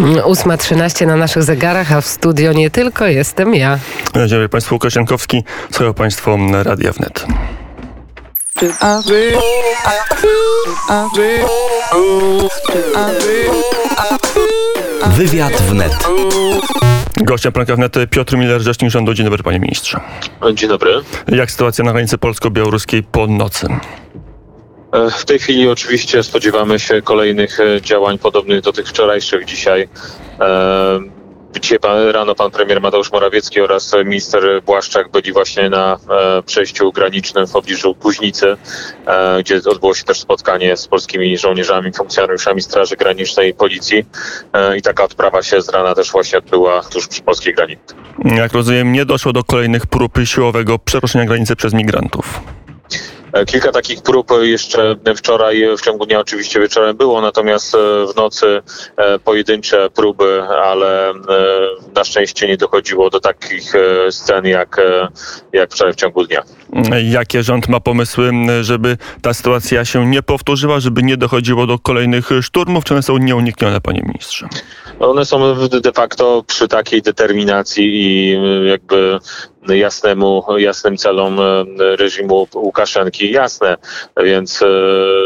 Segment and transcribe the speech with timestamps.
[0.00, 3.78] 8.13 na naszych zegarach, a w studio nie tylko jestem ja.
[4.14, 7.26] Dzień dobry Państwu, Łukasz Jankowski, słuchają Państwo Radia Wnet.
[15.06, 15.92] Wywiad wnet.
[17.16, 19.14] Gościem Pranka Wnet Piotr Miller, rzecznik rządu.
[19.14, 20.00] Dzień dobry Panie Ministrze.
[20.54, 20.92] Dzień dobry.
[21.28, 23.66] Jak sytuacja na granicy polsko-białoruskiej po nocy?
[24.92, 29.88] W tej chwili oczywiście spodziewamy się kolejnych e, działań podobnych do tych wczorajszych dzisiaj.
[30.40, 31.20] E,
[32.12, 37.52] rano pan premier Mateusz Morawiecki oraz minister Błaszczak byli właśnie na e, przejściu granicznym w
[37.52, 38.56] pobliżu Kuźnicy,
[39.40, 44.04] gdzie odbyło się też spotkanie z polskimi żołnierzami, funkcjonariuszami Straży Granicznej i Policji.
[44.78, 47.94] I taka odprawa się z rana też właśnie odbyła tuż przy polskiej granicy.
[48.24, 52.40] Jak rozumiem, nie doszło do kolejnych prób siłowego przekroczenia granicy przez migrantów.
[53.32, 57.78] E, Kilka takich prób jeszcze wczoraj, w ciągu dnia oczywiście wieczorem było, natomiast e,
[58.12, 58.62] w nocy
[58.96, 61.12] e, pojedyncze próby, ale
[61.94, 63.72] na szczęście nie dochodziło do takich
[64.10, 64.76] scen jak,
[65.52, 66.42] jak wczoraj w ciągu dnia.
[67.02, 72.28] Jakie rząd ma pomysły, żeby ta sytuacja się nie powtórzyła, żeby nie dochodziło do kolejnych
[72.42, 74.48] szturmów, czy one są nieuniknione, Panie Ministrze?
[75.00, 79.18] One są de facto przy takiej determinacji i e, jakby
[79.68, 81.64] jasnemu, jasnym celom e,
[81.96, 83.76] reżimu Łukaszenki jasne,
[84.16, 84.66] więc e,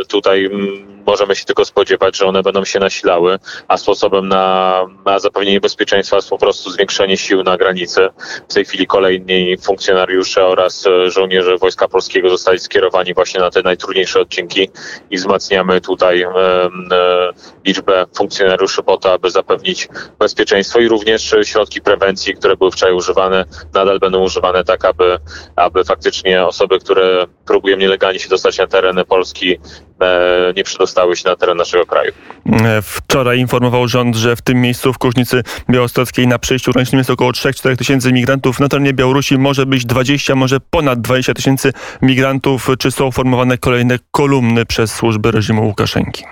[0.08, 3.38] tutaj mm, możemy się tylko spodziewać, że one będą się nasilały,
[3.68, 8.08] a sposobem na, na zapewnienie bezpieczeństwa jest po prostu zwiększenie sił na granicy.
[8.48, 13.62] W tej chwili kolejni funkcjonariusze oraz e, żołnierze Wojska Polskiego zostali skierowani właśnie na te
[13.62, 14.68] najtrudniejsze odcinki
[15.10, 16.30] i wzmacniamy tutaj e,
[17.64, 19.88] liczbę funkcjonariuszy po to, aby zapewnić
[20.18, 23.44] bezpieczeństwo i również środki prewencji, które były wczoraj używane,
[23.74, 25.18] nadal będą używane tak, aby,
[25.56, 29.58] aby faktycznie osoby, które próbują nielegalnie się dostać na tereny Polski,
[30.56, 32.12] nie przedostały się na teren naszego kraju.
[32.52, 37.10] E, Wczoraj informował rząd, że w tym miejscu w Kuźnicy Białostockiej na przejściu granicznym jest
[37.10, 38.60] około 3-4 tysięcy migrantów.
[38.60, 42.68] Na terenie Białorusi może być 20, może ponad 20 tysięcy migrantów.
[42.78, 46.24] Czy są formowane kolejne kolumny przez służby reżimu Łukaszenki?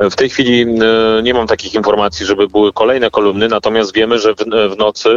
[0.00, 4.34] W tej chwili e, nie mam takich informacji, żeby były kolejne kolumny, natomiast wiemy, że
[4.34, 4.36] w,
[4.74, 5.14] w nocy e,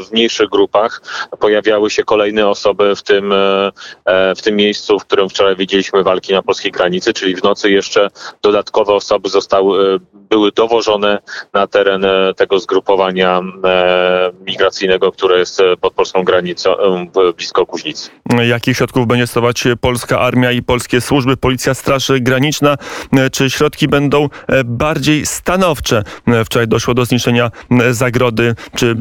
[0.00, 1.02] w mniejszych grupach
[1.40, 3.70] pojawiały się kolejne osoby w tym, e,
[4.04, 7.70] e, w tym miejscu, w którym wczoraj widzieliśmy walki na polskiej granicy, czyli w nocy
[7.70, 8.08] jeszcze
[8.42, 9.98] dodatkowe osoby zostały, e,
[10.30, 11.18] były dowożone
[11.52, 17.66] na teren e, tego zgrupowania e, migracyjnego, które jest e, pod polską granicą, e, blisko
[17.66, 18.10] Kuźnicy.
[18.48, 22.76] Jakich środków będzie stosować polska armia i polskie służby, policja, straż graniczna?
[23.16, 26.02] E, Czy środki będą e, bardziej stanowcze?
[26.26, 28.94] E, Wczoraj doszło do zniszczenia e, zagrody czy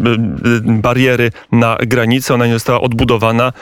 [0.64, 2.34] bariery na granicy.
[2.34, 3.54] Ona nie została odbudowana.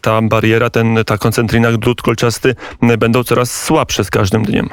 [0.00, 2.54] Ta bariera, ten, ta koncentrina, drut kolczasty
[2.98, 4.68] będą coraz słabsze z każdym dniem.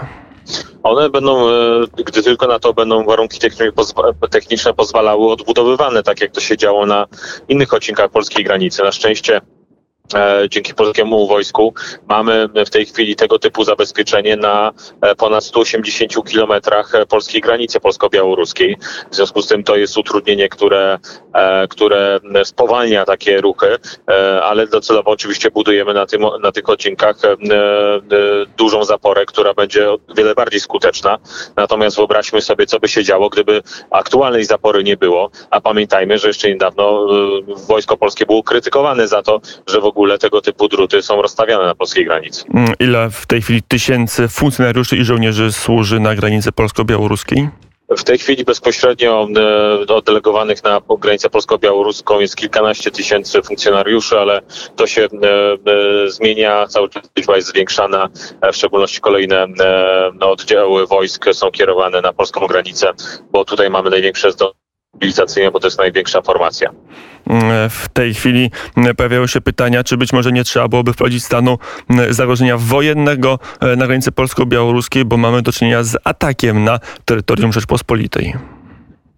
[0.83, 1.47] One będą,
[2.05, 3.39] gdy tylko na to będą warunki
[4.31, 7.05] techniczne pozwalały, odbudowywane, tak jak to się działo na
[7.49, 8.83] innych odcinkach polskiej granicy.
[8.83, 9.41] Na szczęście
[10.49, 11.73] dzięki polskiemu wojsku
[12.07, 14.71] mamy w tej chwili tego typu zabezpieczenie na
[15.01, 18.77] e, ponad 180 kilometrach e, polskiej granicy polsko-białoruskiej.
[19.11, 20.99] W związku z tym to jest utrudnienie, które,
[21.33, 23.77] e, które spowalnia takie ruchy,
[24.09, 27.37] e, ale docelowo oczywiście budujemy na, tym, na tych odcinkach e, e,
[28.57, 29.87] dużą zaporę, która będzie
[30.17, 31.17] wiele bardziej skuteczna.
[31.55, 33.61] Natomiast wyobraźmy sobie, co by się działo, gdyby
[33.91, 35.31] aktualnej zapory nie było.
[35.49, 39.98] A pamiętajmy, że jeszcze niedawno e, wojsko polskie było krytykowane za to, że w ogóle
[40.17, 42.45] tego typu druty są rozstawiane na polskiej granicy.
[42.53, 47.49] Mm, Ile w tej chwili tysięcy funkcjonariuszy i żołnierzy służy na granicy polsko-białoruskiej?
[47.97, 49.27] W tej chwili bezpośrednio
[49.89, 54.41] e, oddelegowanych na granicę polsko-białoruską jest kilkanaście tysięcy funkcjonariuszy, ale
[54.75, 55.07] to się e,
[56.05, 58.09] e, zmienia, cały czas liczba jest zwiększana,
[58.51, 59.47] w szczególności kolejne
[60.19, 62.93] no, oddziały wojsk są kierowane na polską granicę,
[63.31, 64.58] bo tutaj mamy największe zdolności
[64.93, 66.69] mobilizacyjne, bo to jest największa formacja.
[67.69, 68.51] W tej chwili
[68.97, 71.57] pojawiają się pytania, czy być może nie trzeba byłoby wprowadzić stanu
[72.09, 73.39] zagrożenia wojennego
[73.77, 78.33] na granicy polsko-białoruskiej, bo mamy do czynienia z atakiem na terytorium Rzeczpospolitej.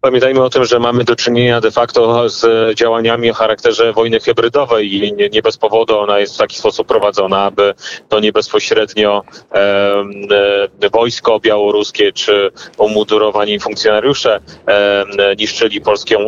[0.02, 2.46] Pamiętajmy o tym, że mamy do czynienia de facto z
[2.78, 6.88] działaniami o charakterze wojny hybrydowej i nie, nie bez powodu ona jest w taki sposób
[6.88, 7.74] prowadzona, aby
[8.10, 10.12] to nie bezpośrednio em,
[10.82, 15.08] e, wojsko białoruskie czy umundurowani funkcjonariusze em,
[15.38, 16.28] niszczyli polskie, em,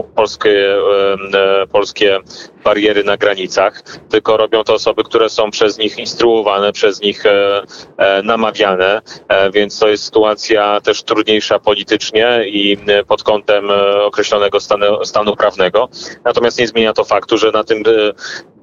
[1.33, 2.19] e, polskie
[2.63, 7.61] bariery na granicach, tylko robią to osoby, które są przez nich instruowane, przez nich e,
[7.97, 12.77] e, namawiane, e, więc to jest sytuacja też trudniejsza politycznie i
[13.07, 13.69] pod kątem
[14.03, 15.89] określonego stanu, stanu prawnego.
[16.23, 17.83] Natomiast nie zmienia to faktu, że na tym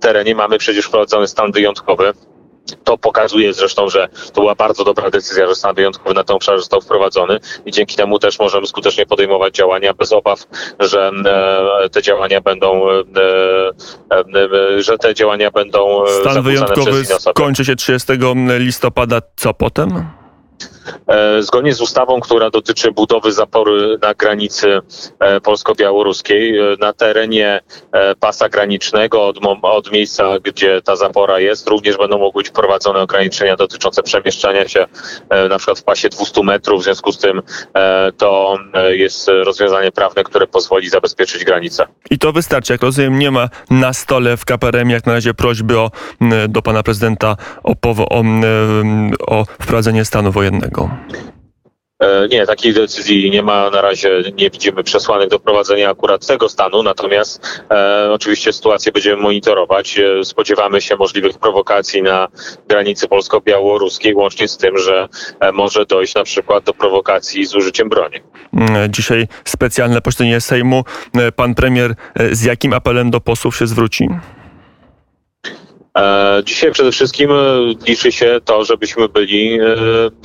[0.01, 2.13] terenie mamy przecież wprowadzony stan wyjątkowy.
[2.85, 6.59] To pokazuje zresztą, że to była bardzo dobra decyzja, że stan wyjątkowy na ten obszar
[6.59, 10.47] został wprowadzony i dzięki temu też możemy skutecznie podejmować działania bez obaw,
[10.81, 11.11] że
[11.85, 13.03] e, te działania będą, e,
[14.77, 18.13] e, że te działania będą Stan wyjątkowy skończy się 30
[18.59, 19.21] listopada.
[19.37, 20.20] Co potem?
[21.07, 24.81] E, zgodnie z ustawą, która dotyczy budowy zapory na granicy
[25.19, 27.61] e, polsko-białoruskiej, e, na terenie
[28.21, 33.57] pasa granicznego od, od miejsca, gdzie ta zapora jest, również będą mogły być wprowadzone ograniczenia
[33.57, 34.87] dotyczące przemieszczania się
[35.49, 36.81] na przykład w pasie 200 metrów.
[36.81, 37.43] W związku z tym
[38.17, 41.87] to jest rozwiązanie prawne, które pozwoli zabezpieczyć granicę.
[42.11, 42.73] I to wystarczy.
[42.73, 45.91] Jak rozumiem, nie ma na stole w KPRM jak na razie prośby o,
[46.49, 47.75] do pana prezydenta o,
[48.11, 48.23] o,
[49.27, 50.70] o wprowadzenie stanu wojennego.
[52.01, 53.71] E, nie, takiej decyzji nie ma.
[53.71, 59.23] Na razie nie widzimy przesłanek do prowadzenia akurat tego stanu, natomiast e, oczywiście sytuację będziemy
[59.23, 59.99] monitorować.
[59.99, 62.29] E, spodziewamy się możliwych prowokacji na
[62.69, 65.09] granicy polsko-białoruskiej, łącznie z tym, że
[65.41, 68.17] e, może dojść na przykład do prowokacji z użyciem broni.
[68.53, 70.85] Mm, dzisiaj specjalne posiedzenie Sejmu.
[71.37, 71.95] Pan premier
[72.33, 74.09] z jakim apelem do posłów się zwróci?
[76.01, 77.35] E, dzisiaj przede wszystkim e,
[77.87, 79.67] liczy się to, żebyśmy byli e,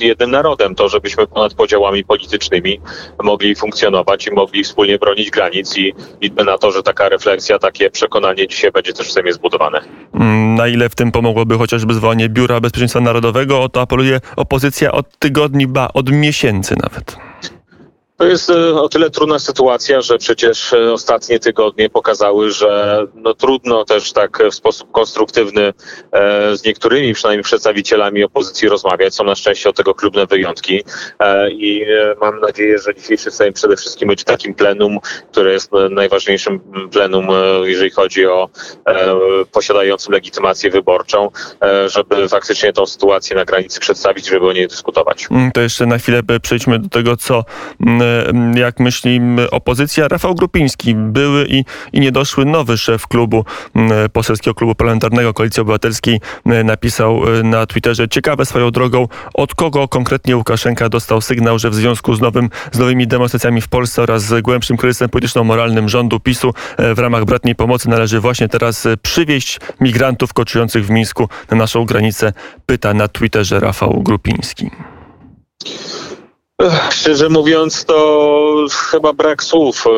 [0.00, 2.80] jednym narodem, to, żebyśmy ponad podziałami politycznymi
[3.22, 7.90] mogli funkcjonować i mogli wspólnie bronić granic i liczmy na to, że taka refleksja, takie
[7.90, 9.80] przekonanie dzisiaj będzie też w Sejmie zbudowane.
[10.14, 13.62] Mm, na ile w tym pomogłoby chociażby zwołanie Biura Bezpieczeństwa Narodowego?
[13.62, 17.25] O to apeluje opozycja od tygodni, ba, od miesięcy nawet.
[18.16, 23.34] To jest e, o tyle trudna sytuacja, że przecież e, ostatnie tygodnie pokazały, że no
[23.34, 25.72] trudno też tak w sposób konstruktywny e,
[26.56, 29.14] z niektórymi przynajmniej przedstawicielami opozycji rozmawiać.
[29.14, 30.82] Są na szczęście od tego klubne wyjątki
[31.50, 31.86] i
[32.20, 34.98] mam nadzieję, że dzisiejszy Sejm przede wszystkim będzie takim plenum,
[35.30, 36.60] które jest najważniejszym
[36.92, 37.28] plenum,
[37.64, 38.48] jeżeli chodzi o
[39.52, 41.30] posiadającym legitymację wyborczą,
[41.86, 45.26] żeby faktycznie tą sytuację na granicy przedstawić, żeby o niej dyskutować.
[45.30, 47.44] Mm, to jeszcze na chwilę przejdźmy do tego, co
[47.86, 48.05] mm,
[48.54, 49.20] jak myśli
[49.50, 50.08] opozycja.
[50.08, 53.44] Rafał Grupiński, były i, i niedoszły nowy szef klubu,
[54.12, 56.20] poselskiego klubu parlamentarnego Koalicji Obywatelskiej,
[56.64, 61.74] napisał e, na Twitterze ciekawe swoją drogą, od kogo konkretnie Łukaszenka dostał sygnał, że w
[61.74, 66.54] związku z, nowym, z nowymi demonstracjami w Polsce oraz z głębszym kryzysem polityczno-moralnym rządu PiSu
[66.76, 71.56] e, w ramach bratniej pomocy należy właśnie teraz e, przywieźć migrantów koczujących w Mińsku na
[71.56, 72.32] naszą granicę,
[72.66, 74.70] pyta na Twitterze Rafał Grupiński.
[76.90, 77.94] Szczerze mówiąc, to
[78.74, 79.90] chyba brak słów e,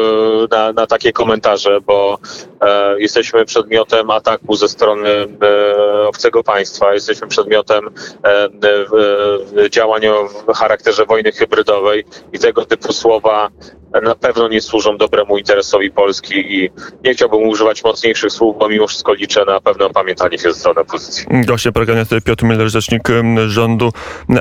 [0.51, 2.19] na, na takie komentarze, bo
[2.61, 7.91] e, jesteśmy przedmiotem ataku ze strony e, obcego państwa, jesteśmy przedmiotem
[8.25, 13.51] e, działań o charakterze wojny hybrydowej i tego typu słowa
[14.03, 16.71] na pewno nie służą dobremu interesowi Polski i
[17.05, 20.81] nie chciałbym używać mocniejszych słów, bo mimo wszystko liczę na pewne opamiętanie się ze strony
[20.81, 21.27] opozycji.
[21.31, 23.09] Goście programu Piotr Miller, rzecznik
[23.47, 23.93] rządu.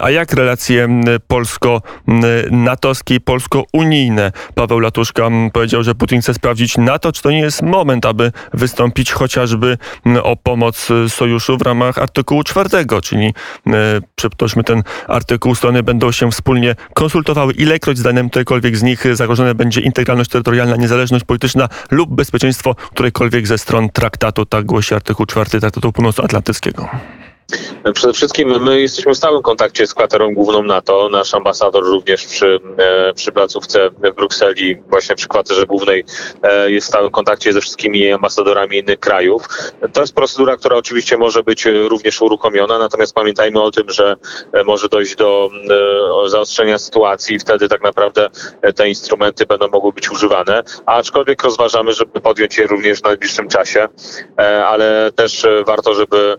[0.02, 0.88] A jak relacje
[1.28, 4.17] polsko-natowskie i polsko-unijne?
[4.56, 9.12] Paweł Latuszka powiedział, że Putin chce sprawdzić NATO, czy to nie jest moment, aby wystąpić
[9.12, 9.78] chociażby
[10.24, 13.34] o pomoc sojuszu w ramach artykułu czwartego, czyli
[14.16, 19.82] przytoczmy ten artykuł, strony będą się wspólnie konsultowały, ilekroć zdaniem którejkolwiek z nich zagrożone będzie
[19.82, 25.92] integralność terytorialna, niezależność polityczna lub bezpieczeństwo którejkolwiek ze stron traktatu, tak głosi artykuł 4 Traktatu
[25.92, 26.90] Północnoatlantyckiego.
[27.94, 31.10] Przede wszystkim my jesteśmy w stałym kontakcie z kwaterą główną NATO.
[31.12, 36.06] Nasz ambasador również przy, e, przy placówce w Brukseli, właśnie przy kwaterze głównej,
[36.44, 39.48] e, jest w stałym kontakcie ze wszystkimi ambasadorami innych krajów.
[39.94, 44.16] To jest procedura, która oczywiście może być również uruchomiona, natomiast pamiętajmy o tym, że
[44.54, 45.50] e, może dojść do
[46.26, 48.30] zaostrzenia sytuacji i wtedy tak naprawdę
[48.76, 53.88] te instrumenty będą mogły być używane, aczkolwiek rozważamy, żeby podjąć je również w najbliższym czasie,
[54.66, 56.38] ale też warto, żeby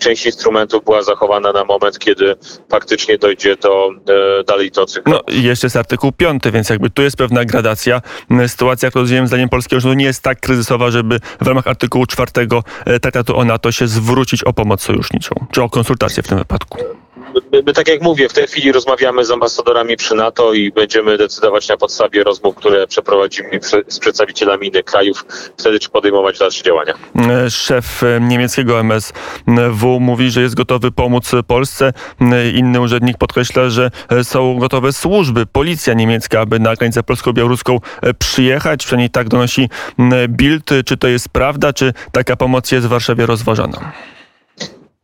[0.00, 0.26] część część
[0.62, 2.36] instrumentów była zachowana na moment, kiedy
[2.70, 3.90] faktycznie dojdzie do
[4.40, 5.02] e, dalej tocy.
[5.06, 8.00] No i jeszcze jest artykuł 5, więc jakby tu jest pewna gradacja.
[8.46, 12.30] Sytuacja, jak rozumiem, zdaniem polskiego rządu nie jest tak kryzysowa, żeby w ramach artykułu 4
[12.86, 16.78] e, traktatu o NATO się zwrócić o pomoc sojuszniczą, czy o konsultację w tym wypadku.
[17.34, 21.18] My, my, tak jak mówię, w tej chwili rozmawiamy z ambasadorami przy NATO i będziemy
[21.18, 25.24] decydować na podstawie rozmów, które przeprowadzimy z przedstawicielami innych krajów,
[25.56, 26.94] wtedy czy podejmować dalsze działania.
[27.30, 31.92] E, szef e, niemieckiego MSW mówi, że jest gotowy pomóc Polsce.
[32.20, 33.90] E, inny urzędnik podkreśla, że
[34.22, 37.78] są gotowe służby, policja niemiecka, aby na granicę polsko-białoruską
[38.18, 38.84] przyjechać.
[38.84, 39.68] Przynajmniej tak donosi
[40.28, 40.70] Bild.
[40.86, 43.92] Czy to jest prawda, czy taka pomoc jest w Warszawie rozważana?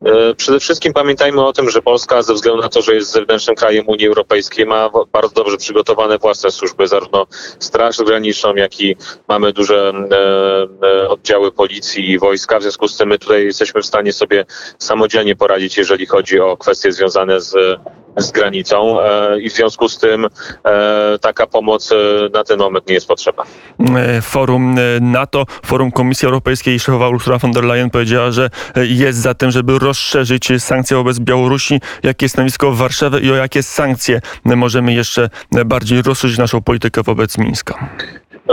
[0.05, 3.57] E, przede wszystkim pamiętajmy o tym, że Polska ze względu na to, że jest zewnętrznym
[3.57, 7.27] krajem Unii Europejskiej ma bardzo dobrze przygotowane własne służby, zarówno
[7.59, 8.97] Straż Graniczną, jak i
[9.29, 12.59] mamy duże e, e, oddziały policji i wojska.
[12.59, 14.45] W związku z tym my tutaj jesteśmy w stanie sobie
[14.79, 17.79] samodzielnie poradzić, jeżeli chodzi o kwestie związane z
[18.17, 20.27] z granicą e, i w związku z tym
[20.65, 21.97] e, taka pomoc e,
[22.33, 23.45] na ten moment nie jest potrzebna.
[24.23, 29.51] Forum NATO, Forum Komisji Europejskiej szefowa Ursula von der Leyen powiedziała, że jest za tym,
[29.51, 31.81] żeby rozszerzyć sankcje wobec Białorusi.
[32.03, 35.31] Jakie jest stanowisko Warszawy i o jakie sankcje możemy jeszcze
[35.65, 37.89] bardziej rozszerzyć naszą politykę wobec Mińska?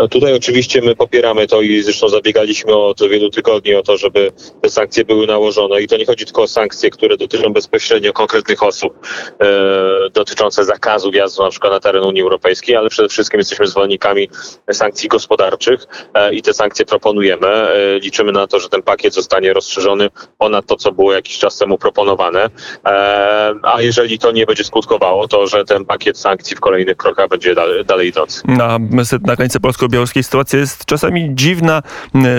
[0.10, 4.70] Tutaj oczywiście my popieramy to i zresztą zabiegaliśmy od wielu tygodni o to, żeby te
[4.70, 5.82] sankcje były nałożone.
[5.82, 9.08] I to nie chodzi tylko o sankcje, które dotyczą bezpośrednio konkretnych osób,
[9.42, 14.30] e, dotyczące zakazu wjazdu na przykład na teren Unii Europejskiej, ale przede wszystkim jesteśmy zwolennikami
[14.72, 17.48] sankcji gospodarczych e, i te sankcje proponujemy.
[17.48, 21.58] E, liczymy na to, że ten pakiet zostanie rozszerzony ponad to, co było jakiś czas
[21.58, 22.50] temu proponowane.
[22.86, 27.30] E, a jeżeli to nie będzie skutkowało, to że ten pakiet sankcji w kolejnych krokach
[27.30, 28.42] będzie dalej, dalej idący.
[28.48, 28.80] Na,
[29.22, 31.82] na granicy polsko polsko-białoruskiej sytuacja jest czasami dziwna.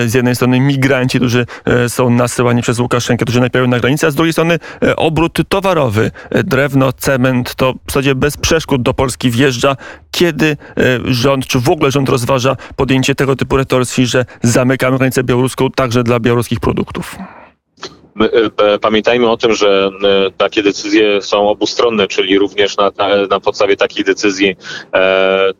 [0.05, 4.11] Z jednej strony migranci, którzy e, są nasyłani przez Łukaszenkę, którzy najpierw na granicę, a
[4.11, 6.11] z drugiej strony e, obrót towarowy.
[6.29, 9.75] E, drewno, cement to w zasadzie bez przeszkód do Polski wjeżdża.
[10.11, 10.57] Kiedy
[11.05, 16.03] rząd, czy w ogóle rząd rozważa podjęcie tego typu retorsji, że zamykamy granicę białoruską także
[16.03, 17.15] dla białoruskich produktów?
[18.21, 22.91] E, pamiętajmy o tym, że e, takie decyzje są obustronne, czyli również na,
[23.29, 24.55] na, podstawie takich decyzji
[24.93, 25.53] e,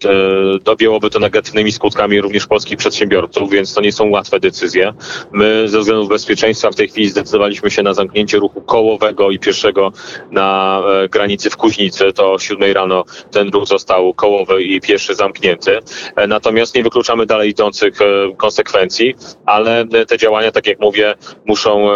[0.64, 4.94] dobiłoby to negatywnymi skutkami również polskich przedsiębiorców, więc to nie są łatwe decyzje.
[5.32, 9.92] My ze względów bezpieczeństwa w tej chwili zdecydowaliśmy się na zamknięcie ruchu kołowego i pieszego
[10.32, 12.14] na e, granicy w Kuźnicy.
[12.14, 15.80] To o 7 rano ten ruch został kołowy i pieszy zamknięty.
[16.28, 17.94] Natomiast nie wykluczamy dalej idących
[18.38, 21.90] konsekwencji, ale te działania, tak jak mówię, muszą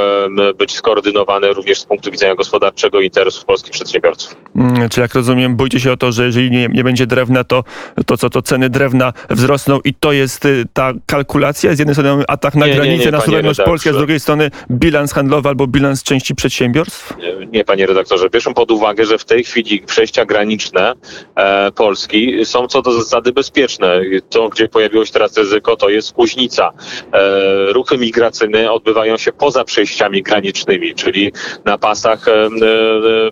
[0.54, 4.36] być skoordynowane również z punktu widzenia gospodarczego i interesów polskich przedsiębiorców.
[4.54, 7.64] Hmm, czy jak rozumiem, boicie się o to, że jeżeli nie, nie będzie drewna, to,
[8.06, 11.76] to co, to ceny drewna wzrosną i to jest y, ta kalkulacja?
[11.76, 14.20] Z jednej strony atak na nie, granicę, nie, nie, na suwerenność Polski, a z drugiej
[14.20, 17.18] strony bilans handlowy albo bilans części przedsiębiorstw?
[17.18, 18.30] Nie, nie panie redaktorze.
[18.30, 20.94] Bierzmy pod uwagę, że w tej chwili przejścia graniczne
[21.36, 24.02] e, Polski są co do zasady bezpieczne.
[24.30, 26.72] To, gdzie pojawiło się teraz ryzyko, to jest Kuźnica.
[27.14, 31.32] E, ruchy migracyjne odbywają się poza przejściami granicznymi granicznymi, czyli
[31.66, 32.50] na pasach e, e,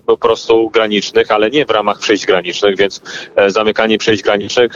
[0.05, 3.01] po prostu granicznych, ale nie w ramach przejść granicznych, więc
[3.35, 4.71] e, zamykanie przejść granicznych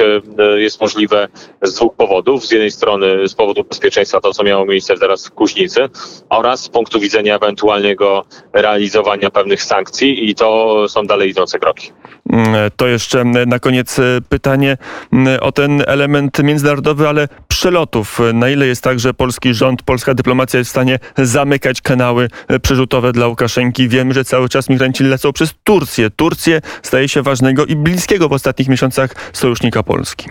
[0.57, 1.27] jest możliwe
[1.61, 2.45] z dwóch powodów.
[2.45, 5.89] Z jednej strony z powodu bezpieczeństwa, to co miało miejsce teraz w Kuźnicy,
[6.29, 11.91] oraz z punktu widzenia ewentualnego realizowania pewnych sankcji i to są dalej idące kroki.
[12.29, 13.97] Mm, to jeszcze na koniec
[14.29, 14.77] pytanie
[15.13, 18.19] mm, o ten element międzynarodowy, ale przelotów.
[18.33, 22.59] Na ile jest tak, że polski rząd, polska dyplomacja jest w stanie zamykać kanały E,
[22.59, 23.89] przerzutowe dla Łukaszenki.
[23.89, 26.09] Wiemy, że cały czas migranci lecą przez Turcję.
[26.09, 30.29] Turcję staje się ważnego i bliskiego w ostatnich miesiącach sojusznika Polski.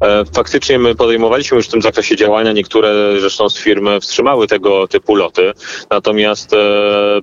[0.00, 2.52] E, faktycznie my podejmowaliśmy już w tym zakresie działania.
[2.52, 5.52] Niektóre zresztą z firm wstrzymały tego typu loty.
[5.90, 6.56] Natomiast e,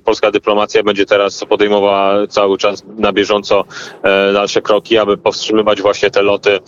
[0.04, 3.64] polska dyplomacja będzie teraz podejmowała cały czas na bieżąco
[4.02, 6.58] e, dalsze kroki, aby powstrzymywać właśnie te loty,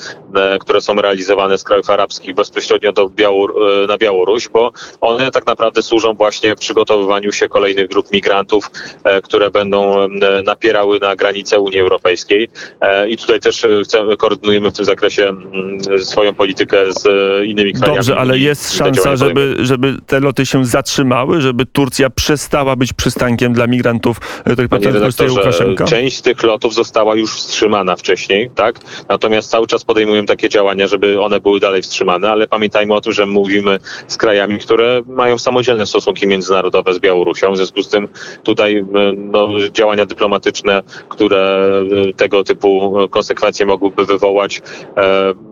[0.61, 3.55] które są realizowane z krajów arabskich bezpośrednio do Białor
[3.89, 8.71] na Białoruś, bo one tak naprawdę służą właśnie przygotowywaniu się kolejnych grup migrantów,
[9.23, 10.09] które będą
[10.45, 12.49] napierały na granice Unii Europejskiej.
[13.09, 13.67] I tutaj też
[14.19, 17.97] koordynujemy w tym zakresie mm, swoją politykę z e, innymi krajami.
[17.97, 23.53] Dobrze, ale jest szansa, żeby, żeby te loty się zatrzymały, żeby Turcja przestała być przystankiem
[23.53, 24.95] dla migrantów, e, których potem
[25.31, 25.85] Łukaszenka?
[25.85, 28.81] Część tych lotów została już wstrzymana wcześniej, tak?
[29.09, 33.12] Natomiast cały czas podejmujemy takie działania, żeby one były dalej wstrzymane, ale pamiętajmy o tym,
[33.12, 37.53] że mówimy z krajami, które mają samodzielne stosunki międzynarodowe z Białorusią.
[37.53, 38.09] W związku z tym
[38.43, 38.85] tutaj e,
[39.17, 41.67] no, działania dyplomatyczne, które
[42.17, 44.62] tego typu konsekwencje mogłyby wywołać,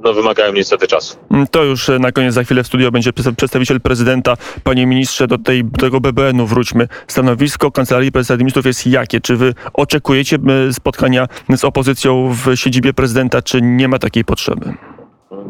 [0.03, 1.17] no, wymagają wymagają niestety czasu.
[1.31, 4.37] Mm, to już e, na koniec, za chwilę w studio będzie przedstawiciel prezydenta.
[4.65, 6.89] Panie ministrze, do, tej, do tego BBN-u wróćmy.
[7.07, 9.21] Stanowisko Kancelarii Prezydenta Ministrów jest jakie?
[9.21, 10.39] Czy wy oczekujecie
[10.73, 14.75] spotkania z opozycją w siedzibie prezydenta, czy nie ma takiej potrzeby?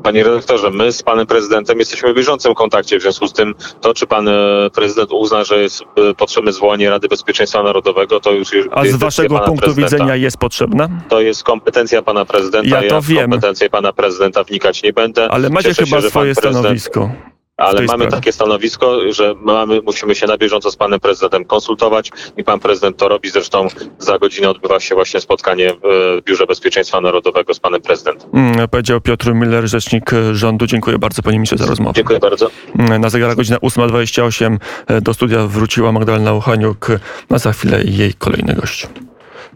[0.02, 3.94] Panie redaktorze, my z panem prezydentem jesteśmy w bieżącym kontakcie, w związku z tym to,
[3.94, 4.32] czy pan e,
[4.74, 5.82] prezydent uzna, że jest
[6.16, 9.90] potrzebne zwołanie Rady Bezpieczeństwa Narodowego, to już jest A z waszego punktu prezydenta.
[9.96, 10.88] widzenia jest potrzebna?
[11.08, 13.30] To jest kompetencja pana prezydenta, ja to ja wiem.
[13.30, 15.30] kompetencje pana prezydenta wnikać nie będę.
[15.30, 17.10] Ale macie Cieszę chyba się, swoje stanowisko.
[17.56, 18.08] Ale mamy sprawie.
[18.10, 22.96] takie stanowisko, że mamy, musimy się na bieżąco z panem prezydentem konsultować i pan prezydent
[22.96, 23.30] to robi.
[23.30, 23.68] Zresztą
[23.98, 25.84] za godzinę odbywa się właśnie spotkanie w
[26.18, 28.30] e, Biurze Bezpieczeństwa Narodowego z panem prezydentem.
[28.32, 30.66] Mm, Powiedział Piotr Miller, rzecznik e, rządu.
[30.66, 31.92] Dziękuję bardzo panie ministrze za rozmowę.
[31.96, 32.50] Dziękuję bardzo.
[32.78, 34.56] Mm, Na zegarach godzina 8.28
[34.86, 36.86] e, do studia wróciła Magdalena Uchaniuk,
[37.30, 38.86] a za chwilę jej kolejny gość.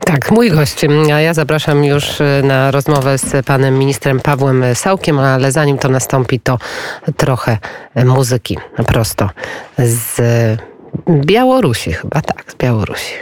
[0.01, 0.81] Tak, mój gość,
[1.15, 5.89] a ja zapraszam już e, na rozmowę z panem ministrem Pawłem Sałkiem, ale zanim to
[5.89, 6.59] nastąpi, to
[7.17, 7.59] trochę
[8.05, 9.31] muzyki prosto
[9.79, 10.21] z
[11.09, 13.15] Białorusi chyba, tak, z Białorusi.